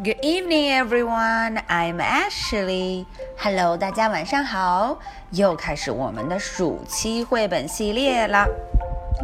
[0.00, 1.60] Good evening, everyone.
[1.66, 3.04] I'm Ashley.
[3.36, 5.00] Hello，大家晚上好。
[5.32, 8.46] 又开始我们的暑期绘本系列了。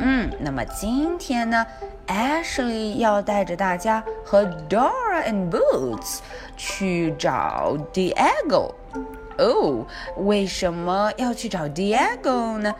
[0.00, 1.64] 嗯，那么今天呢
[2.08, 6.18] ，Ashley 要带着大家和 Dora and Boots
[6.56, 8.72] 去找 Diego。
[9.38, 9.86] 哦，
[10.16, 12.74] 为什么要去找 Diego 呢？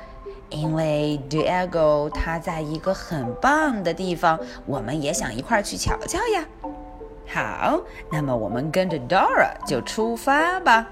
[0.51, 6.45] 因为 Diego 他在一个很棒的地方，我们也想一块儿去瞧瞧呀。
[7.28, 7.80] 好，
[8.12, 10.88] 那么我们跟着 Dora 就出发吧。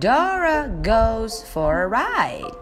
[0.00, 2.54] Dora goes for a ride。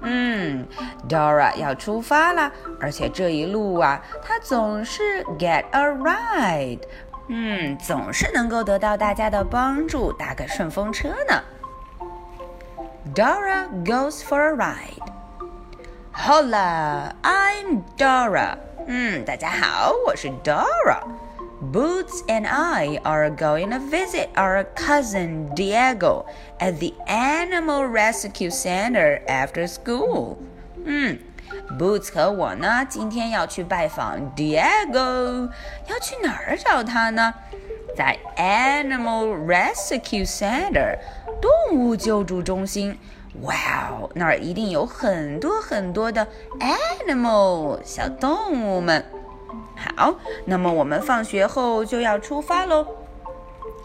[0.00, 0.66] 嗯，
[1.08, 6.82] Dora 要出发了，而且这一路啊，她总是 get a ride。
[7.28, 11.42] 嗯，总是能够得到大家的帮助，搭个顺风车呢。
[13.14, 15.12] Dora goes for a ride.
[16.14, 18.56] Hola, I'm Dora.
[18.86, 21.00] 嗯，大家好，我是 Dora。
[21.72, 26.24] Boots and I are going to visit our cousin Diego
[26.60, 30.36] at the Animal Rescue Center after school.
[30.84, 31.18] 嗯，
[31.78, 35.50] Boots 和我呢，今天要去拜访 Diego，
[35.88, 37.34] 要去哪儿找他呢？
[37.96, 40.96] 在 Animal Rescue Center
[41.40, 42.96] 动物救助中心。
[43.42, 43.54] 哇
[43.90, 46.26] 哦，那儿一定有很多很多的
[46.60, 49.04] animal 小动物们。
[49.96, 52.86] 好，那么我们放学后就要出发喽。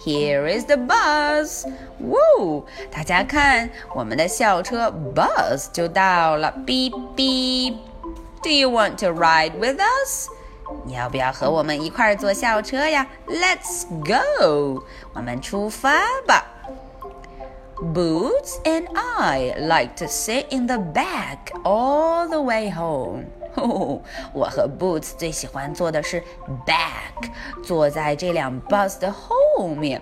[0.03, 1.66] Here is the bus！
[1.99, 6.53] 哇，大家看，我们的校车 bus 就到了。
[6.66, 10.30] Beep beep！Do you want to ride with us？
[10.86, 13.08] 你要不要和我们一块儿坐校车呀？
[13.27, 14.83] Let's go！
[15.13, 15.94] 我们出发
[16.25, 16.45] 吧。
[17.77, 23.25] Boots and I like to sit in the back all the way home.
[23.59, 24.01] 哦
[24.33, 26.23] 我和 Boots 最喜欢坐的是
[26.67, 27.31] back，
[27.62, 30.01] 坐在这辆 bus 的后面。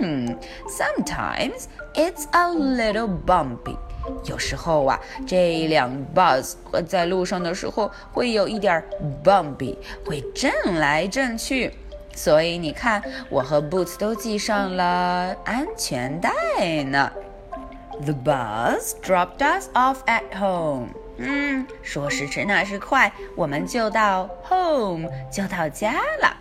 [0.00, 3.76] 嗯，Sometimes it's a little bumpy。
[4.24, 6.54] 有时候啊，这辆 bus
[6.86, 8.82] 在路上的时候会有一点
[9.24, 11.72] bumpy，会震来震去。
[12.14, 16.30] 所以你看，我和 Boots 都系上了安全带
[16.84, 17.12] 呢。
[18.02, 20.88] The bus dropped us off at home。
[21.18, 26.36] 嗯，说时迟，那时快，我们就到 home，就到家了。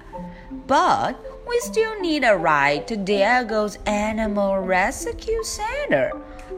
[0.68, 1.16] But
[1.46, 6.12] we still need a ride to Diego's Animal Rescue Center。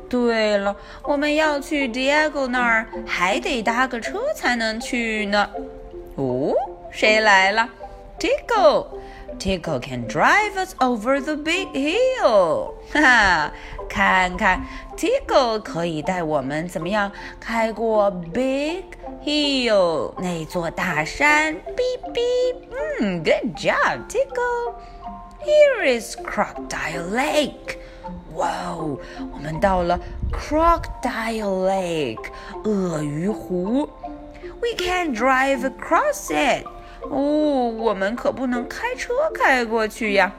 [0.09, 5.50] 对了，我们要去 Diego 那儿，还得搭个车才能去呢。
[6.16, 6.53] 哦，
[6.91, 7.67] 谁来了
[8.19, 13.53] ？Tickle。Tickle can drive us over the big hill， 哈哈，
[13.88, 17.10] 看看 Tickle 可以带我们怎么样
[17.41, 18.84] 开过 big
[19.25, 21.54] hill 那座大山。
[21.54, 22.56] Beep beep，
[23.00, 27.78] 嗯，Good job Tickle。Here is Crocodile Lake。
[28.34, 28.98] 哇哦，
[29.32, 29.98] 我们到了
[30.31, 32.31] Crocodile Lake
[32.65, 33.88] 鳄鱼湖。
[34.60, 36.66] We can drive across it。
[37.10, 40.32] 哦，我们可不能开车开过去呀。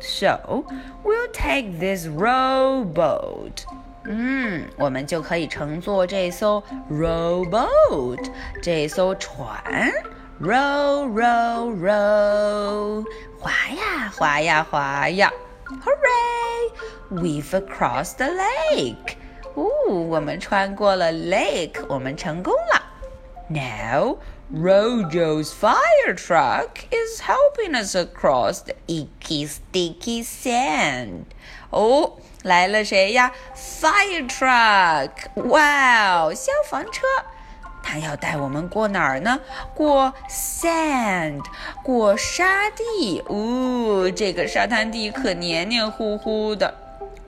[0.00, 0.64] So
[1.04, 3.64] we'll take this rowboat。
[4.04, 8.30] 嗯，我们就可以乘坐这艘 rowboat，
[8.62, 9.92] 这艘船。
[10.38, 13.04] Row, row, row，
[13.40, 15.32] 划呀划呀划呀。
[15.64, 16.70] Hooray!
[17.10, 19.16] We've crossed the lake.
[19.54, 22.82] 哦，我们穿过了 lake，我们成功了。
[23.48, 24.18] Now
[24.54, 31.24] Rojo's fire truck is helping us across the icky sticky sand.
[31.70, 32.12] 哦，
[32.42, 33.32] 来了谁呀？
[33.56, 35.10] Fire truck！
[35.48, 37.02] 哇哦，消防车！
[37.82, 39.40] 它要带我们过哪儿呢？
[39.74, 41.42] 过 sand，
[41.82, 43.22] 过沙地。
[43.26, 46.72] 哦，这个沙滩地可黏黏糊糊的。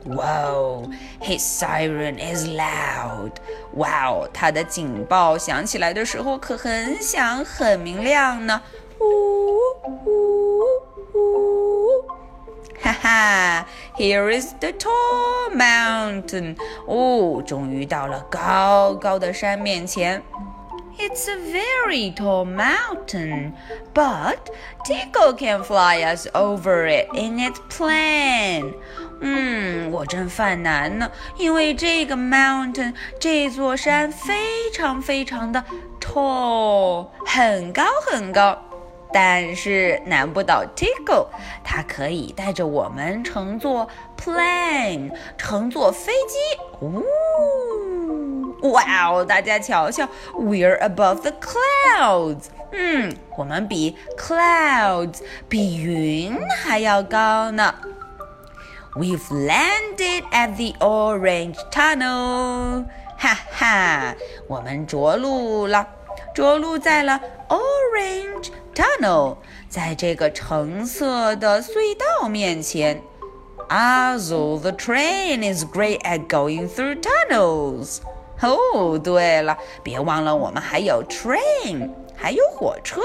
[0.06, 0.90] Wow,
[1.22, 3.32] his siren is loud.
[3.74, 8.62] Wow，他的警报响起来的时候可很响很明亮呢。
[9.00, 9.06] 呜
[9.88, 10.60] 呜
[11.14, 12.06] 呜！
[12.82, 13.66] 哈哈
[13.98, 16.58] ，Here is the tall mountain.
[16.86, 20.22] 哦，终于到了高高的山面前。
[21.00, 23.54] It's a very tall mountain,
[23.94, 24.50] but
[24.86, 28.74] Tickle can fly us over it in its plane.
[29.20, 35.64] 嗯，我真犯难呢，因为这个 mountain 这座山非常非常的
[36.00, 38.58] tall，很高很高，
[39.12, 41.28] 但是难不倒 Tickle，
[41.64, 43.88] 它可以带着我们乘坐
[44.18, 46.38] plane，乘坐飞机。
[46.82, 47.04] 呜，
[48.63, 52.45] 哦，大家瞧瞧，We're above the clouds。
[52.73, 57.75] 嗯，我们比 clouds 比云还要高呢。
[58.95, 62.85] We've landed at the orange tunnel，
[63.17, 64.15] 哈哈，
[64.49, 65.87] 我们着陆了，
[66.35, 69.37] 着陆在了 orange tunnel，
[69.69, 73.01] 在这个橙色的隧道面前。
[73.69, 77.99] Also, the train is great at going through tunnels.
[78.43, 83.01] 哦，对了，别忘了我们还有 train，还有火车。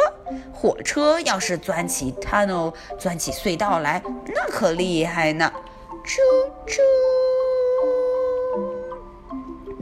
[0.54, 5.52] 火车要是钻起 tunnel，钻起隧道来，那可厉害呢。
[6.06, 6.20] 啾
[6.68, 6.80] 啾。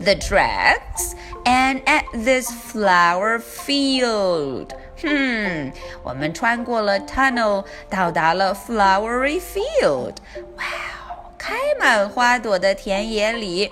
[0.04, 1.14] The tracks
[1.44, 4.70] and at this flower field.
[5.02, 10.16] 哼，我们穿过了 tunnel，到达了 flowery field。
[10.58, 13.72] 哇哦，开满花朵的田野里。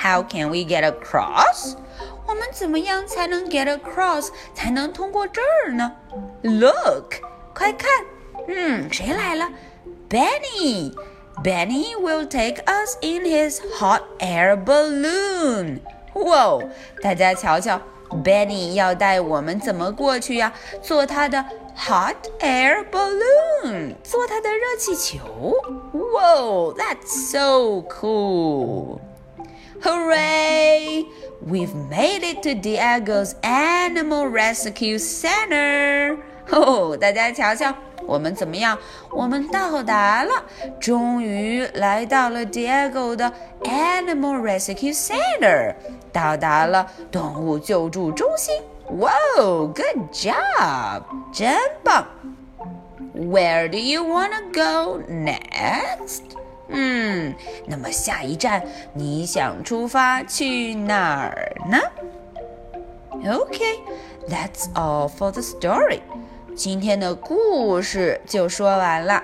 [0.00, 1.74] How can we get across？
[2.26, 5.92] 我们怎么样才能 get across，才能通过这儿呢？
[6.42, 7.14] Look，
[7.54, 7.88] 快看，
[8.48, 9.48] 嗯，谁来了？
[10.08, 15.80] Benny。Benny will take us in his hot air balloon.
[16.14, 16.58] 哇，
[17.02, 17.78] 大家瞧瞧，
[18.24, 20.54] Benny 要带我们怎么过去呀？
[20.80, 21.44] 坐他的
[21.76, 25.52] hot air balloon，坐他的热气球。
[25.92, 28.98] Whoa, that's so cool!
[29.82, 31.04] Hooray!
[31.46, 36.18] We've made it to Diego's Animal Rescue Center.
[36.50, 37.74] 哦，大家瞧瞧。
[38.06, 38.78] 我们怎么样？
[39.10, 40.44] 我们到达了，
[40.78, 43.32] 终于来到了 Diego 的
[43.64, 45.74] Animal Rescue Center，
[46.12, 48.54] 到达了动物救助中心。
[49.00, 51.02] 哇哦，Good job，
[51.32, 52.06] 真棒！
[53.12, 56.20] Where do you wanna go next？
[56.71, 57.33] 嗯，
[57.67, 58.63] 那么下一站
[58.93, 61.77] 你想出发去哪儿呢
[63.23, 65.99] ？Okay，that's all for the story.
[66.55, 69.23] 今天的故事就说完了。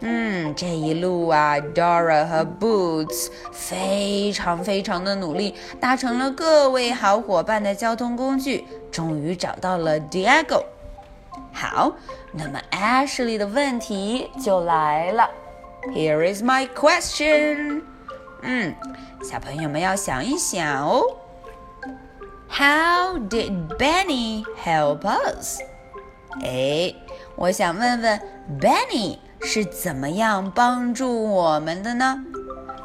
[0.00, 10.62] 嗯，这一路啊，Dora 和 Boots 非常非常的努力，搭乘了各位好伙伴的交通工具，终于找到了 Diego。
[11.52, 11.92] 好，
[12.32, 15.30] 那么 Ashley 的问题就来了。
[15.93, 17.83] Here is my question。
[18.41, 18.75] 嗯，
[19.23, 21.03] 小朋友们要想一想哦。
[22.49, 25.59] How did Benny help us？
[26.43, 26.93] 哎，
[27.35, 28.21] 我想问问
[28.59, 32.23] Benny 是怎么样帮助我们的呢？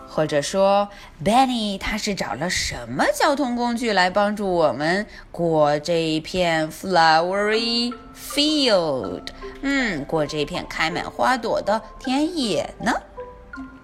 [0.09, 0.89] 或者说
[1.23, 9.27] ，Benny 他是找了什么交通工具来帮助我们过这一片 flowery field？
[9.61, 12.93] 嗯，过这片开满花朵的田野呢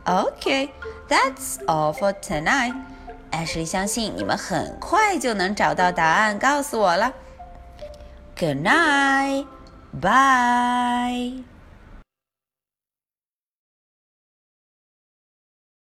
[0.06, 2.74] ？OK，that's all for tonight。
[3.31, 7.13] Ashley 相信你们很快就能找到答案，告诉我了。
[8.38, 9.45] Good night.
[10.01, 11.55] Bye.